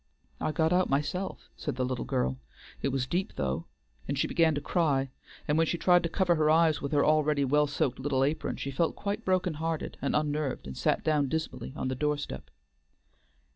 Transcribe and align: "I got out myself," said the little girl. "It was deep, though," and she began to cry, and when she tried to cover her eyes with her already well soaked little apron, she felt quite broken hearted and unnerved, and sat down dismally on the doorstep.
"I 0.39 0.51
got 0.51 0.73
out 0.73 0.89
myself," 0.89 1.47
said 1.55 1.75
the 1.75 1.85
little 1.85 2.05
girl. 2.05 2.39
"It 2.81 2.87
was 2.87 3.05
deep, 3.05 3.33
though," 3.35 3.65
and 4.07 4.17
she 4.17 4.25
began 4.25 4.55
to 4.55 4.59
cry, 4.59 5.11
and 5.47 5.59
when 5.59 5.67
she 5.67 5.77
tried 5.77 6.01
to 6.01 6.09
cover 6.09 6.33
her 6.33 6.49
eyes 6.49 6.81
with 6.81 6.91
her 6.91 7.05
already 7.05 7.45
well 7.45 7.67
soaked 7.67 7.99
little 7.99 8.23
apron, 8.23 8.55
she 8.55 8.71
felt 8.71 8.95
quite 8.95 9.23
broken 9.23 9.53
hearted 9.53 9.99
and 10.01 10.15
unnerved, 10.15 10.65
and 10.65 10.75
sat 10.75 11.03
down 11.03 11.27
dismally 11.27 11.71
on 11.75 11.87
the 11.87 11.93
doorstep. 11.93 12.49